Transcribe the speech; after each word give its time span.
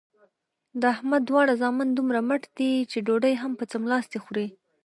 د 0.81 0.83
احمد 0.93 1.21
دواړه 1.29 1.53
زامن 1.61 1.87
دومره 1.93 2.19
مټ 2.27 2.41
دي 2.57 2.71
چې 2.91 2.97
ډوډۍ 3.07 3.33
هم 3.41 3.51
په 3.59 3.63
څملاستې 3.71 4.17
خوري. 4.23 4.47